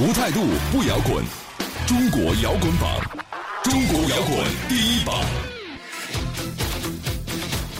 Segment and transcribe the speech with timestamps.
[0.00, 0.40] 无态度
[0.72, 1.22] 不摇滚，
[1.86, 2.98] 中国摇滚榜，
[3.62, 5.14] 中国摇滚第一榜。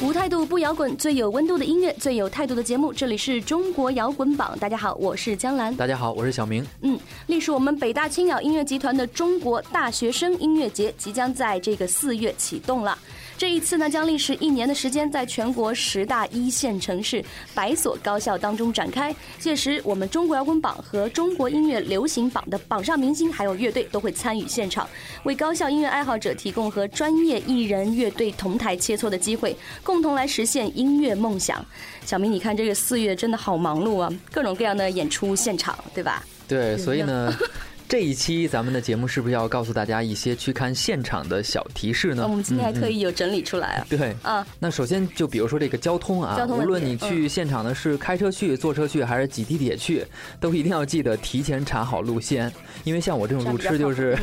[0.03, 2.93] 无态度不摇滚，最有温度的音乐，最有态度的节目。
[2.93, 5.75] 这里是中国摇滚榜，大家好，我是江兰。
[5.75, 6.63] 大家好，我是小明。
[6.83, 12.99] 嗯，隶属我们北大青鸟音乐集团的中国大学生音乐节即将在这个四月启动了。
[13.43, 19.13] 这一次呢，将历时一年的时间，在全国十大一线城市、百所高校当中展开。
[19.37, 24.89] 届时，我们中国摇滚榜和中国音乐流行榜的榜上明星还有乐队都会参与现场，
[25.25, 31.67] 为高校音乐爱好者提供和专业艺人、乐队同台切磋的机会，共同来实现音乐梦想。
[32.07, 36.25] 小明，你看这个四月真的好忙碌啊，各种各样的演出现场，对吧？
[36.47, 37.35] 对，所以呢。
[37.93, 42.27] 这一期咱们的节目是不是要告诉大家一些去看现场的小提示呢？
[42.27, 43.87] 我们今天还特意有整理出来啊。
[43.87, 50.07] 对，啊，那首先就比如说这个交通啊，无论你去现场呢是开车去、坐车去，还是挤地铁去，
[50.41, 52.51] 都一定要记得提前查好路线，
[52.85, 54.17] 因为像我这种路痴就是。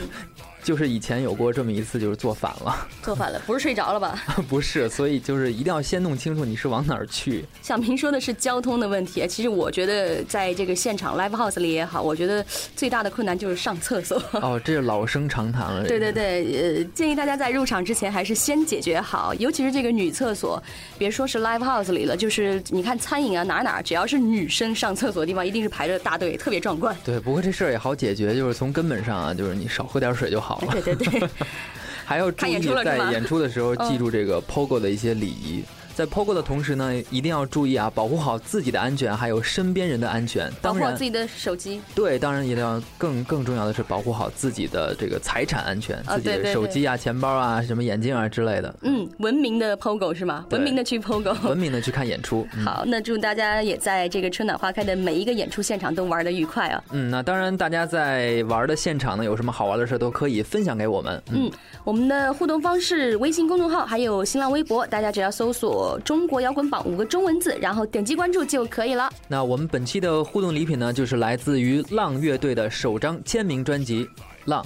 [0.64, 2.88] 就是以前有过这么一次，就是坐反了。
[3.02, 4.22] 坐反了，不是睡着了吧？
[4.48, 7.46] 不是，所以就是一定要先弄清楚你是往哪儿去。
[7.62, 14.22] 小明说的是交通的问题，其实我觉得在这个现场 live house 里也好，我觉得最大的困难就是上厕所。
[14.42, 15.86] 哦，这是老生常谈了。
[15.88, 20.62] 对对对，呃，建议大家在入场之前还是先解决好，尤其是这个女厕所，
[20.98, 26.96] 别说是 live house 里了，就是你看餐饮啊哪哪，只要是女生上厕所的地方，一定是排着大队，特别壮观。
[27.04, 30.49] 对，不过这事儿也好解决，就是从根本上啊，就是你少喝点水就好。
[30.50, 31.30] 好，对对对，
[32.04, 35.64] 还要注意在演出的时候记住这个 POGO 的一些礼仪。
[36.00, 40.50] 在 POGO 的同时呢，一定要注意啊，保护好自己的安全，还有身边人的安全。
[40.62, 41.82] 保护好自己的手机。
[41.94, 48.74] 对，当然一定要更更重要的是保护好自己的这个财产安全，自己的手机啊、钱包啊、什么眼镜啊之类的。
[48.84, 50.46] 嗯，文明的 POGO 是吗？
[50.52, 52.48] 文明的去 POGO，文明的去看演出。
[52.64, 56.82] 好，那祝大家也在这个春暖花开的每一个演出现场都玩的愉快啊！
[56.92, 61.22] 嗯，那当然，大家在玩的现场呢，有什么好玩的事都可以分享给我们。
[61.34, 61.52] 嗯，
[61.84, 66.30] 我们的互动方式：微信公众号还有新浪微博，大家只要搜索中。
[66.30, 69.12] 国摇滚榜五个中文字，然后点击关注就可以了。
[69.28, 74.06] 那我们本期的互动礼品呢，就是来自于浪乐队的首张签名专辑
[74.46, 74.64] 《浪》。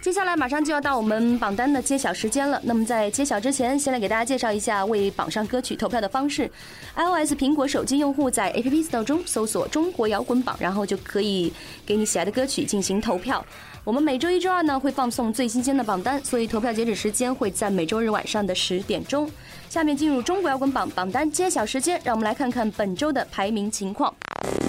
[0.00, 2.60] 接下来马上就要到我们榜单的揭晓时间了。
[2.62, 6.48] 那么在揭晓之前，先来给大家介绍一下为榜上歌曲投票的方式。
[6.94, 11.52] iOS 苹果手机用户在 App Store 中搜索“中国摇滚榜”，然后就可以
[11.84, 13.44] 给你喜爱的歌曲进行投票。
[13.82, 19.28] 我们每周一、周二呢会放送最新鲜的榜单，所以投票截止时间会在每周日晚上的十点钟。
[19.70, 24.14] 下面进入中国摇滚榜榜单揭晓时间，让我们来看看本周的排名情况。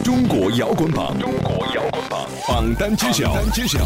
[0.01, 3.33] 中国摇滚榜，中国摇滚榜榜单揭晓。
[3.33, 3.79] 榜单揭晓。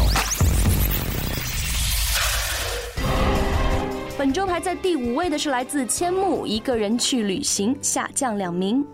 [4.16, 8.84] 本周排在第五位的是来自千木一个人去旅行，下降两名。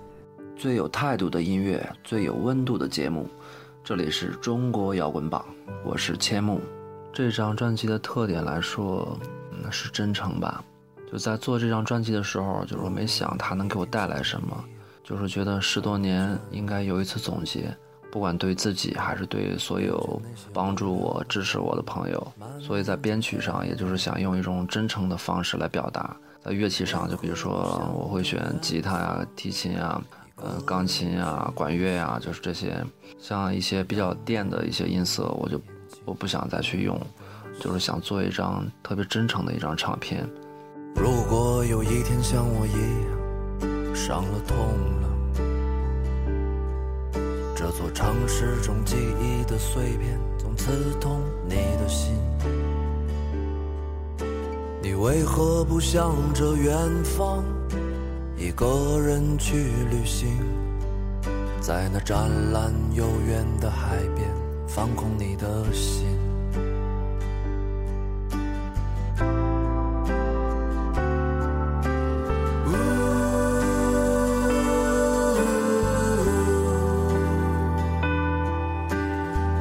[0.56, 3.28] 最有态度的音乐，最有温度的节目。
[3.84, 5.44] 这里是中国摇滚榜，
[5.84, 6.60] 我是千木。
[7.12, 9.18] 这张专辑的特点来说，
[9.60, 10.62] 那是真诚吧。
[11.10, 14.64] 就在做这张专辑的时候，就是没想它能给我带来什么，
[15.02, 17.76] 就是觉得十多年应该有一次总结，
[18.12, 20.22] 不管对自己还是对所有
[20.52, 22.32] 帮助我、支持我的朋友。
[22.60, 26.16] 所以在编曲上，也就是想用一种真诚的方式来表达。
[26.40, 27.52] 在乐器上，就比如说
[27.92, 30.00] 我会选吉他呀、提琴呀。
[30.36, 32.84] 呃，钢琴呀，管乐呀，就是这些，
[33.18, 35.60] 像一些比较电的一些音色，我就
[36.04, 37.00] 我不想再去用，
[37.60, 40.28] 就是想做一张特别真诚的一张唱片。
[40.96, 44.56] 如果有一天像我一样伤了痛
[45.00, 45.08] 了，
[47.54, 52.14] 这座城市中记忆的碎片总刺痛你的心，
[54.82, 56.74] 你为何不向着远
[57.04, 57.44] 方？
[58.42, 59.54] 一个人去
[59.88, 60.28] 旅行，
[61.60, 64.28] 在那湛蓝悠远的海边，
[64.66, 66.04] 放空你的心。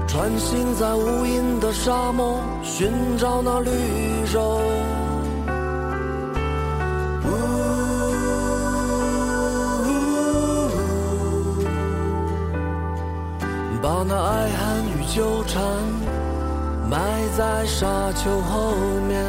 [0.08, 3.70] 穿行在无垠的沙漠，寻找那绿
[4.34, 4.60] 洲。
[13.92, 15.62] 把那爱恨与纠缠
[16.90, 16.98] 埋
[17.38, 18.74] 在沙丘后
[19.06, 19.22] 面。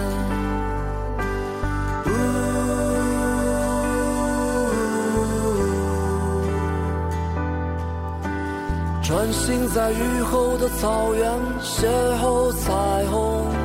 [9.02, 11.28] 穿行在雨后的草原，
[11.60, 11.88] 邂
[12.22, 12.70] 逅彩
[13.10, 13.61] 虹。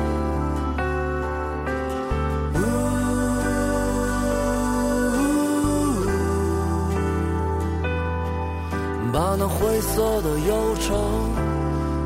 [9.18, 10.94] 把那灰色的忧愁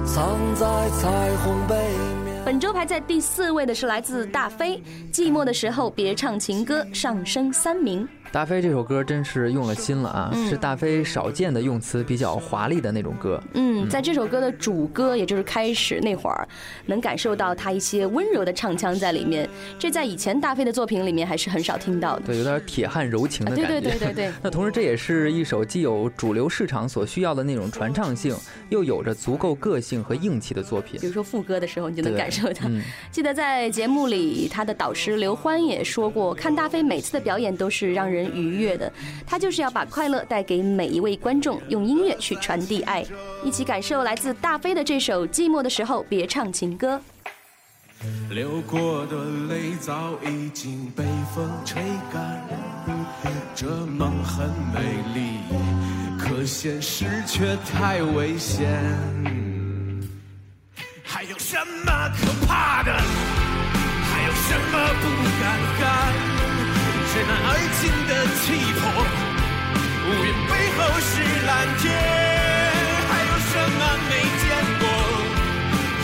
[0.06, 1.76] 藏在彩虹背
[2.24, 2.42] 面。
[2.42, 4.78] 本周排在第四位的是来自大飞，
[5.14, 8.08] 《寂寞的时候别唱情歌》，上升三名。
[8.32, 13.38] 大飞这首歌真是用了心了啊，是大飞少见的用词比较华丽的那种歌。
[13.52, 16.48] 嗯，在这首歌的主歌，也就是开始那会儿，
[16.86, 19.46] 能感受到他一些温柔的唱腔在里面。
[19.78, 22.22] 这在以前大飞的作品里面还是很少听到的。
[22.24, 23.70] 对，有点铁汉柔情的感觉。
[23.70, 24.32] 对对对对对。
[24.42, 28.34] 那同时，这也是一首既有主流市场所需要的那种传唱性，
[28.70, 30.98] 又有着足够个性和硬气的作品。
[31.02, 32.62] 比如说副歌的时候，你就能感受到。
[33.10, 38.92] 记得在节目里，他的导师刘欢也说过，看大飞每次的表演都是让人愉悦的。
[39.26, 43.04] 他就是要把快乐带给每一位观众，用音乐去传递爱，
[43.44, 46.96] 一起感受来自大飞的这首《寂寞的时候别唱情歌》。
[48.30, 49.16] 流过的
[49.48, 49.94] 泪早
[50.26, 51.04] 已经被
[51.34, 51.80] 风吹
[52.12, 52.42] 干，
[53.54, 54.80] 这梦很美
[55.14, 55.38] 丽，
[56.18, 58.68] 可现实却太危险。
[61.04, 62.92] 还有什么可怕的？
[62.92, 65.04] 还有什么不
[65.40, 65.42] 敢
[65.78, 66.31] 干？
[67.12, 68.42] 是那爱情的气
[68.72, 68.82] 魄，
[70.08, 71.12] 乌云背后是
[71.44, 71.84] 蓝天，
[73.10, 74.44] 还有什么没见
[74.80, 74.82] 过？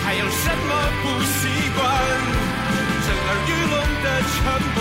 [0.05, 0.71] 还有什么
[1.03, 1.41] 不习
[1.75, 1.83] 惯？
[3.07, 3.75] 震耳欲聋
[4.05, 4.37] 的沉
[4.75, 4.79] 默，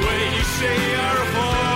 [0.00, 0.08] 为
[0.56, 0.56] 谁
[0.96, 0.98] 而
[1.34, 1.73] 活？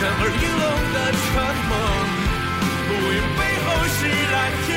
[0.00, 0.64] 震耳欲聋
[0.94, 1.28] 的沉
[1.68, 1.76] 默，
[2.88, 4.34] 乌云背后是蓝
[4.66, 4.70] 天。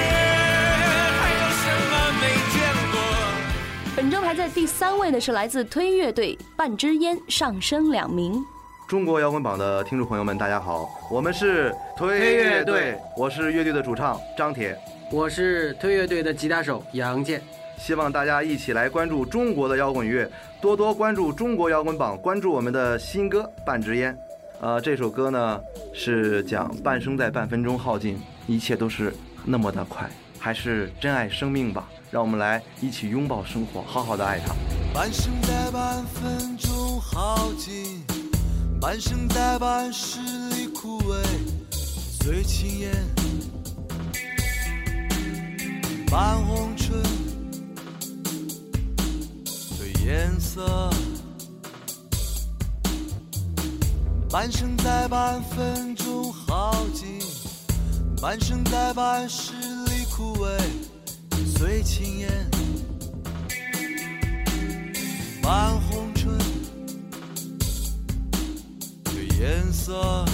[3.95, 8.43] 本周排在第三位的是来自推乐队《半支烟》，上升两名。
[8.85, 14.77] 中国摇滚榜的听众朋友们，大家好，我们是推乐队，我是乐队的主唱张铁，
[15.09, 17.41] 我是推乐队的吉他手杨健。
[17.77, 20.29] 希望大家一起来关注中国的摇滚乐，
[20.59, 24.13] 多多关注中国摇滚榜，关注我们的新歌《半支烟》。
[24.63, 25.59] 呃，这首歌呢
[25.93, 28.17] 是讲半生在半分钟耗尽，
[28.47, 29.13] 一切都是
[29.43, 31.89] 那么的快，还是珍爱生命吧。
[32.09, 34.55] 让我们来一起拥抱生活，好好的爱它。
[34.93, 38.05] 半生在半分钟耗尽，
[38.79, 41.21] 半生在半十里枯萎。
[42.21, 42.89] 最轻烟，
[46.09, 47.03] 半红唇，
[49.43, 50.89] 最颜色。
[54.33, 57.19] 半生在半分钟耗尽，
[58.19, 60.49] 半生在半世里枯萎。
[61.55, 62.49] 最轻烟，
[65.43, 66.35] 满红唇，
[69.05, 70.25] 最颜色，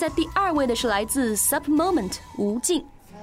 [0.00, 2.82] 在第二位的是来自 Sub Moment 无尽。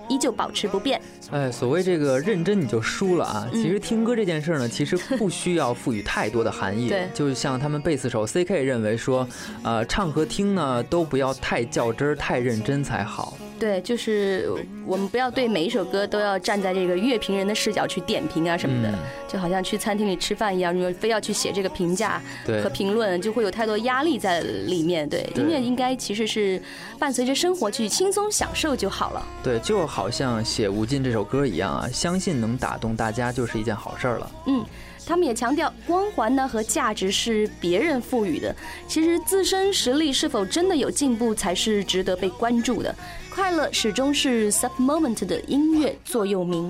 [0.10, 1.01] 依旧保持不变。
[1.31, 3.48] 哎，所谓这个认真你就输了啊！
[3.51, 6.88] 其实听歌这件事呢，其实不需要赋予太多的含义。
[6.88, 9.27] 对，就像他们贝斯手 C.K 认为说，
[9.63, 13.36] 呃，唱和听呢都不要太较真儿、太认真才好。
[13.59, 14.49] 对，就是
[14.85, 18.93] 我们不要对每一首歌都要站在这个乐评人的视角去点评啊什么的，
[19.27, 22.21] 就好像去餐厅里吃饭一样，如果非要去写这个评价
[22.63, 25.07] 和评论，就会有太多压力在里面。
[25.09, 26.61] 对，音乐应该其实是
[26.99, 29.25] 伴随着生活去轻松享受就好了。
[29.43, 34.31] 对，就好像写《无尽》这首歌一样啊，相信能打动大家就是一件好事儿了。
[34.45, 34.63] 嗯。
[35.07, 38.53] 他们也强调，光环呢和价值是别人赋予的，
[38.89, 42.93] 其实自身实力是否真的有进步才是值得被关注的。
[43.33, 46.69] 快乐始终是 Sub Moment 的音乐座右铭。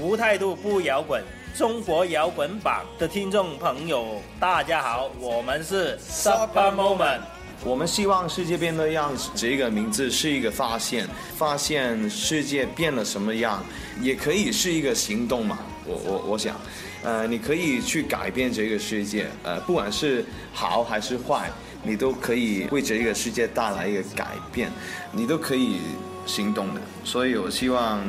[0.00, 1.22] 无态度不摇滚，
[1.56, 7.20] 中国摇滚榜的听众朋友，大家好，我们是 Sub Moment。
[7.62, 13.62] 我们希望世界变得样子，这个名字是一个发现，发现世界变了什么样，
[14.00, 15.60] 也可以是一个行动嘛。
[15.86, 16.56] 我我我想。
[17.02, 21.50] 呃，你可以去改变这个世界，呃，不管是好还是坏，
[21.82, 24.70] 你都可以为这个世界带来一个改变，
[25.12, 25.80] 你都可以
[26.26, 26.80] 行动的。
[27.04, 28.00] 所以我希望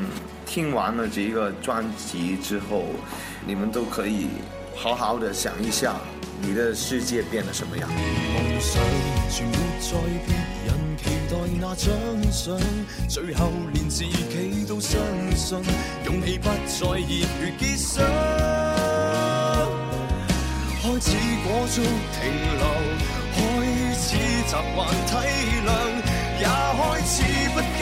[0.45, 2.85] 听完了这个专辑之后，
[3.45, 4.27] 你们都可以
[4.75, 5.95] 好好的想一下，
[6.41, 7.89] 你的世界变得什么样。
[11.31, 11.73] 待那
[12.29, 12.59] 相，
[13.07, 14.99] 最后连自己都相
[15.33, 15.57] 信，
[16.03, 18.60] 勇气不再热血结霜。
[21.03, 22.21] 开始裹足停
[22.59, 22.63] 留，
[23.33, 24.77] 开始习惯
[25.07, 25.09] 体
[25.65, 25.69] 谅，
[26.39, 27.13] 也开始
[27.55, 27.81] 不甘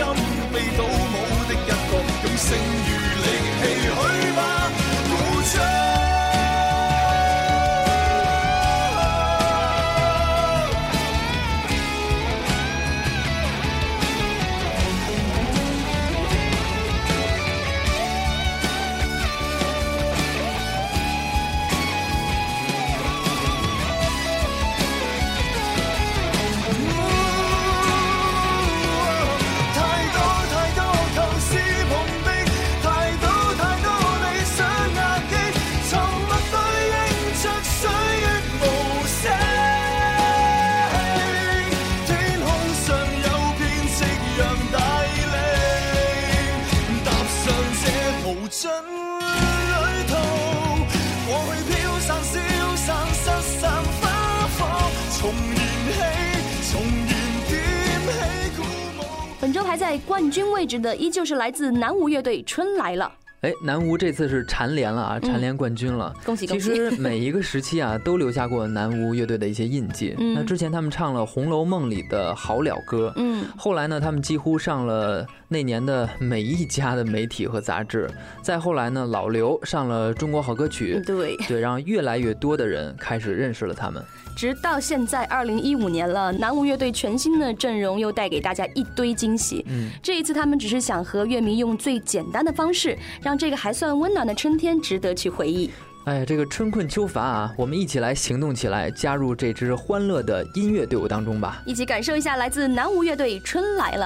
[59.79, 63.11] 在冠军位置的依旧是来自南无乐队《春来了》。
[63.47, 66.69] 哎，南无这次是蝉联了啊，蝉联冠军了，恭喜恭喜！
[66.69, 70.13] 其实每一个时期啊，都留下过南无乐队的一些印记。
[70.19, 78.07] 那之前他们唱了《红楼梦》里的好了歌，嗯，后来呢，他们几乎上了那年的每一家的媒体和杂志。
[78.43, 84.01] 再后来呢，老刘上了《中国好歌曲》，对对，让越来越多的人开始认识了他们。
[84.37, 89.65] 直到现在，二零一五年了，南无乐队全新的阵容又带给大家一堆惊喜。
[89.67, 95.71] 嗯，这一次他们只是想和乐迷用最简单的方式，让这个还算温暖的春天值得去回忆。
[96.05, 101.61] 哎呀，这个春困秋乏啊，我们一起来行动起来，加入这支欢乐的音乐队伍当中吧！
[101.65, 104.05] 一起感受一下来自南无乐队《春来了》。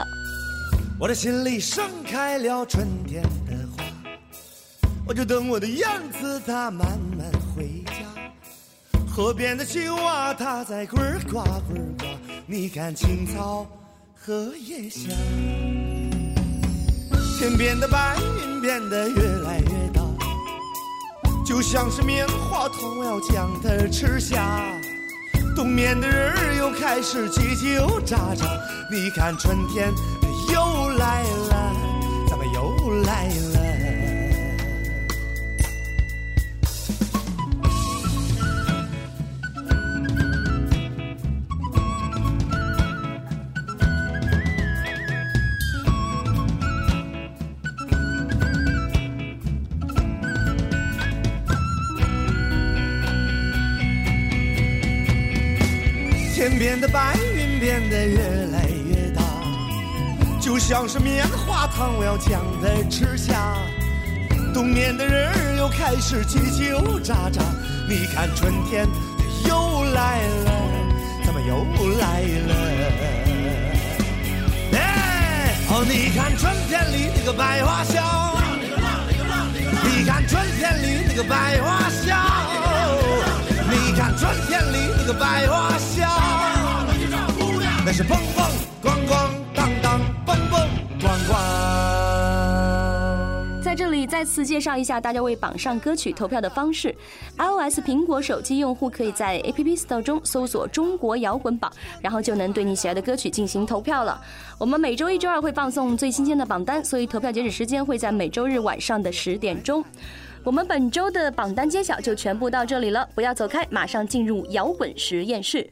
[1.00, 3.84] 我的心里盛开了春天的花，
[5.06, 7.94] 我就等我的燕子它慢慢回家。
[9.06, 10.98] 河边的青蛙，它在呱
[11.30, 12.06] 呱呱呱。
[12.46, 13.66] 你看青草
[14.16, 15.12] 荷叶香，
[17.38, 20.02] 天边的白云变得越来越大，
[21.46, 24.64] 就像是棉花糖，我要将它吃下。
[25.56, 28.48] 冬眠的人儿又开始叽叽喳喳。
[28.90, 29.94] 你看春天
[30.98, 31.76] 来了，
[32.30, 33.34] 咱们又来了。
[56.36, 58.43] 天边的白云变得越来越大，
[60.54, 63.56] 就像是棉花糖，我要将它吃下。
[64.54, 67.42] 冬眠的人儿又开始叽叽喳喳。
[67.90, 68.88] 你看春天
[69.50, 70.52] 又来了，
[71.26, 71.66] 怎么又
[71.98, 72.54] 来了？
[74.74, 78.38] 哎，哦，你看春天里那个百花香，
[79.82, 82.16] 你看春天里那个百花香。
[83.72, 86.08] 你看春天里那个百花香，
[87.84, 88.43] 那是蹦蹦
[94.24, 96.96] 再次介绍一下大家为榜上歌曲投票的方式
[97.38, 101.70] ：iOS 苹果手机用户可以在 App Store 中搜索“中国摇滚榜”，
[102.02, 104.18] 然后就能对你喜爱的歌曲进行投票了。
[104.58, 109.84] 我们每周一、周二会放送最新鲜的榜单，所以投票截止时间会在每周日晚上的十点钟。
[110.42, 115.70] 我们本周的榜单揭晓就全部到这里了，不要走开，马上进入摇滚实验室。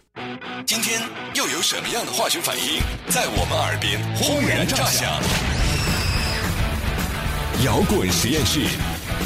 [0.66, 1.02] 今天
[1.36, 5.10] 又有什么样的化学反应在我们耳边轰然炸响？
[7.64, 8.62] 摇滚实验室，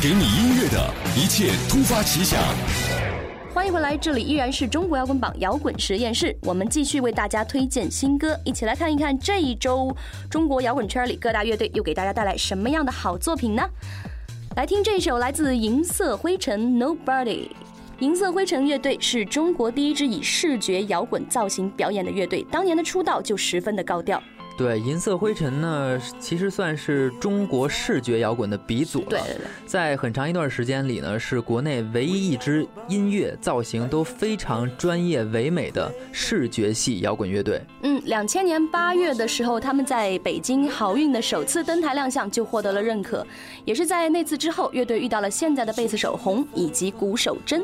[0.01, 2.37] 给你音乐的一切突发奇想。
[3.53, 9.95] 欢迎回来，这里依然是中国摇滚榜摇滚实验室，我们继续为大家推荐新歌，一起来看一看这一周
[10.29, 13.63] 中国摇滚圈里各大乐队又给大家带来什么样的好作品呢？
[14.57, 17.47] 来听这首来自银色灰尘 Nobody。
[17.99, 24.21] 银色灰尘乐队是中国第一支以视觉摇滚造型表演的乐队，当年的出道就十分的高调。
[24.57, 29.07] 对，银色灰尘呢，其实算是中国视觉摇滚的鼻祖了。
[29.09, 37.61] 对对对，在很长一段时间里呢，是国内唯一一支音乐造型都非常专业唯美的视觉系摇滚乐队。
[37.81, 43.27] 嗯，两千年八月的时候，他们在北京好运的首次登台亮相就获得了认可，
[43.65, 47.61] 也是在那次之后，乐队遇到了现在的贝斯手红以及鼓手真。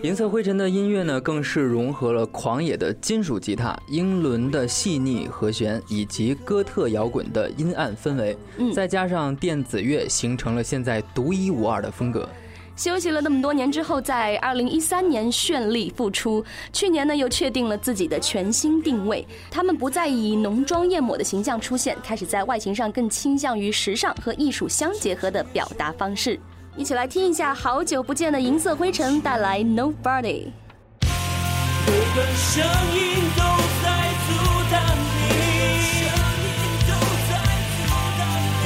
[0.00, 6.21] 银色灰尘的音乐呢，更是融合了狂野的金属吉他、英伦的细腻和弦以及。
[6.22, 8.36] 及哥特摇滚的阴暗氛围，
[8.74, 12.28] 再加上电子乐，形成了现在独一无二的风格。
[12.74, 16.42] 休息了那么多年之后，在二零一三年绚丽复出。
[16.72, 19.26] 去年呢，又确定了自己的全新定位。
[19.50, 26.40] 他们不再以浓妆艳抹的形象出现，开始在外形上更倾向于时尚和艺术相结合的表达方式。
[26.74, 30.46] 一起来听一下好久不见的银色灰尘带来 Nobody。
[31.86, 32.64] 每个声
[32.94, 33.42] 音都
[33.84, 34.01] 在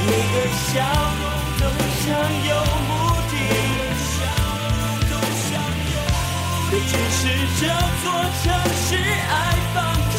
[0.07, 0.71] 每个笑
[1.19, 1.23] 容
[1.59, 1.63] 都
[1.99, 2.05] 像
[2.47, 2.51] 有
[2.87, 2.89] 目
[3.29, 3.33] 的，
[6.71, 7.21] 只是
[7.59, 7.61] 这
[8.03, 8.05] 座
[8.41, 9.31] 城市爱
[9.73, 9.75] 放
[10.11, 10.17] 弃，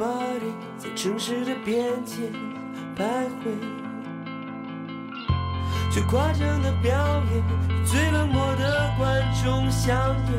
[0.00, 2.14] Body 在城市的边界
[2.96, 3.52] 徘徊，
[5.92, 6.90] 最夸张的表
[7.30, 7.44] 演，
[7.84, 10.34] 最冷漠的观众相对。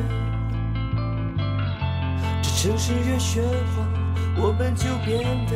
[2.42, 3.40] 这城市越喧
[3.76, 3.86] 哗，
[4.36, 5.52] 我们就变得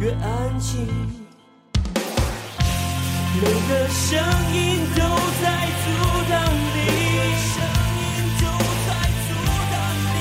[0.00, 0.86] 越安静。
[3.40, 5.00] 每个声音都
[5.40, 5.44] 在
[5.80, 5.84] 阻
[6.28, 6.76] 挡你，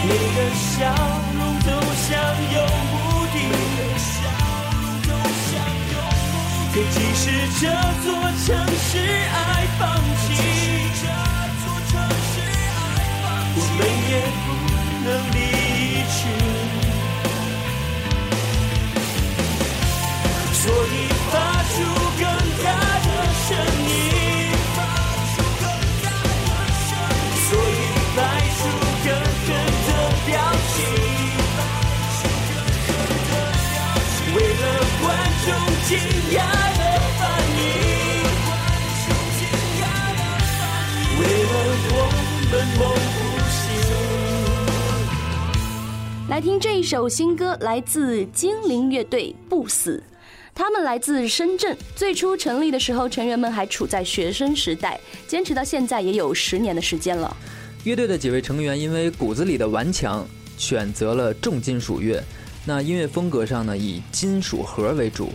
[0.07, 0.87] 每个笑
[1.35, 2.07] 容都像
[2.53, 3.04] 有目的。
[6.73, 7.23] 可即使
[7.61, 7.63] 这
[8.03, 8.07] 座
[8.45, 9.37] 城市爱
[9.79, 9.81] 放
[10.21, 10.27] 弃，
[13.57, 14.47] 我们也不
[15.05, 15.37] 能离
[46.27, 50.03] 来听这一首新歌，来自精灵乐队《不死》。
[50.53, 57.35] 他们来自深圳，最初成立的时候，成员们还处在学生时代，坚持到现在也有十年的时间了。
[57.83, 62.21] 乐队的几位成员因为骨子里的顽强，选择了重金属乐。
[62.65, 65.31] 那音乐风格上呢，以金属核为主，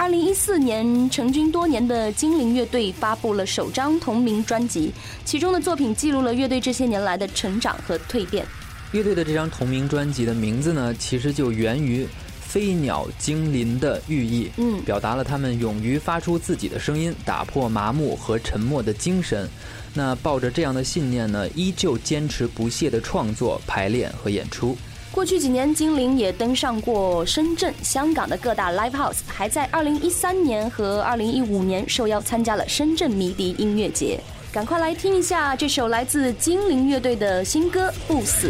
[0.00, 4.90] 二零一四年成军多年的精灵乐队发布了首张同名专辑，
[5.26, 8.46] 其中的作品记录了乐队这些年来的成长和蜕变。
[8.92, 12.08] 乐队的这张同名专辑的名字呢，其实就源于
[12.40, 19.46] 飞鸟精灵的寓意，嗯，表达了他们勇于发出自己的声音，打破麻木和沉默的精神。
[19.92, 24.74] 那抱着这样的信念呢，依旧坚持不懈的创作、排练和演出。
[25.12, 34.20] 过去几年，精灵也登上过深圳、香港的各大 live house，还在2013年和2015年受邀参加了深圳迷笛音乐节。
[34.52, 38.48] 赶快来听一下这首来自精灵乐队的新歌《不死》。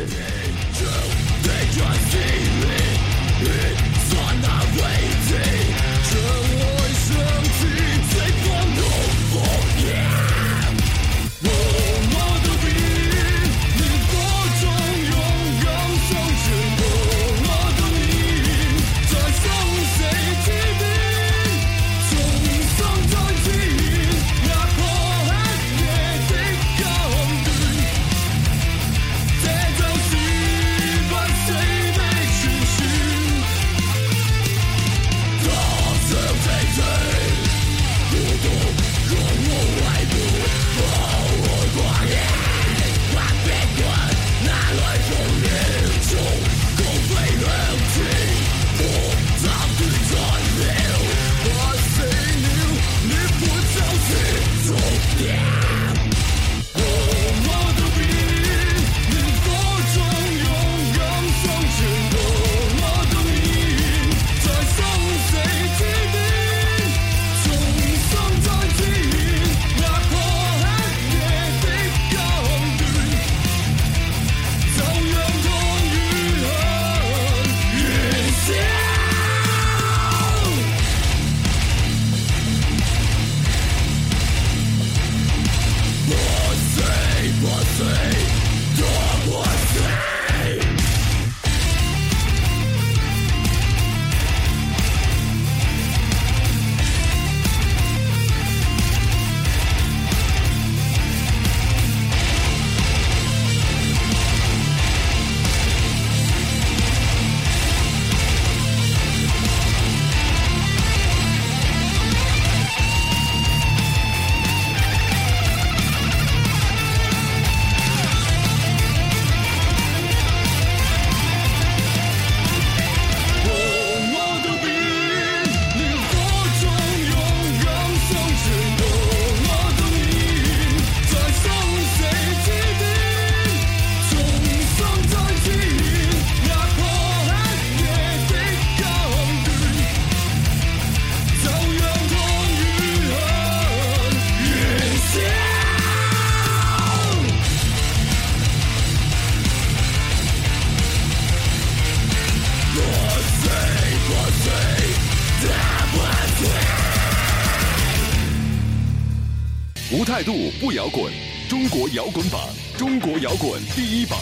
[160.61, 161.11] 不摇滚，
[161.49, 162.39] 中国摇滚榜，
[162.77, 164.19] 中国摇滚第一榜。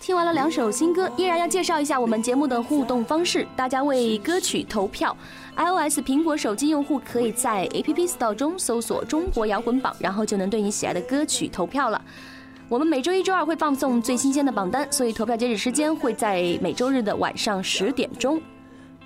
[0.00, 3.44] 听完了两首新歌，依然要介绍一下我们节目的互动方式。
[3.56, 5.16] 大家为歌曲投票
[5.56, 12.00] ，iOS 苹果手机用户可以在 App Store 中搜索“中国摇滚榜”，然后就能对你喜爱的歌曲投票了。
[12.68, 18.40] 我们每周一、周二会放送最新鲜的榜单，所以投票截止时间会在每周日的晚上十点钟。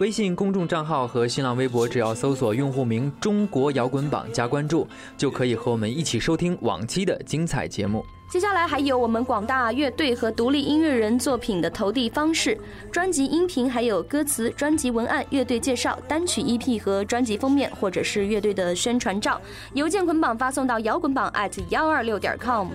[0.01, 4.85] 微信公众账号和新浪微博，只要搜索用户名“中国摇滚榜”加关注，
[5.17, 8.05] 就可以和我们一起收听往期的精彩节目。
[8.29, 12.59] 接下来还有我们广大乐队和独立音乐人作品的投递方式：
[12.91, 19.41] 专辑音频、还有歌词、专辑文案、乐队介绍、单曲 EP 和专辑封面，或者是乐队的宣传照，
[19.75, 22.71] 邮件捆绑发送到摇滚榜 at 幺二六点 com。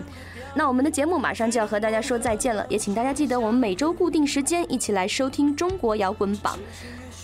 [0.55, 6.57] 那我们的节目马上就要和大家说再见了，也请大家记得我们每周固定时间一起来收听中国摇滚榜。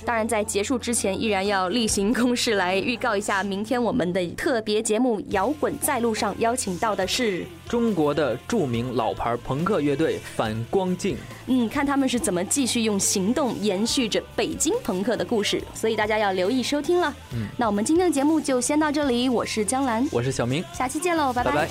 [0.05, 11.17] 当然，在结束之前，依然要例行公事来预告一下，明天我们的特别节目《摇滚在路上》邀请到的是中国的著名老牌朋克乐队反光镜。
[11.47, 17.13] 嗯，看他们是怎么继续用行动延续着北京朋克的故事，所以大家要留意收听了。
[17.33, 21.51] 嗯，那我们今天的节目就先到这里，我是江兰，我是小明，下期见喽，拜拜。
[21.51, 21.67] 拜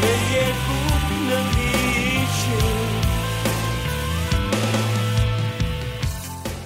[0.00, 0.13] 拜